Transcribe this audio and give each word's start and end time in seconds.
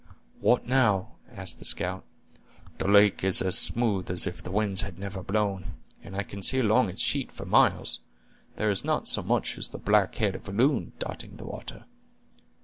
"What 0.39 0.65
now?" 0.65 1.17
asked 1.31 1.59
the 1.59 1.65
scout; 1.65 2.03
"the 2.79 2.87
lake 2.87 3.23
is 3.23 3.39
as 3.43 3.55
smooth 3.55 4.09
as 4.09 4.25
if 4.25 4.41
the 4.41 4.49
winds 4.49 4.81
had 4.81 4.97
never 4.97 5.21
blown, 5.21 5.75
and 6.01 6.15
I 6.15 6.23
can 6.23 6.41
see 6.41 6.57
along 6.57 6.89
its 6.89 7.03
sheet 7.03 7.31
for 7.31 7.45
miles; 7.45 7.99
there 8.55 8.71
is 8.71 8.83
not 8.83 9.07
so 9.07 9.21
much 9.21 9.59
as 9.59 9.67
the 9.67 9.77
black 9.77 10.15
head 10.15 10.33
of 10.33 10.49
a 10.49 10.51
loon 10.51 10.93
dotting 10.97 11.35
the 11.37 11.45
water." 11.45 11.85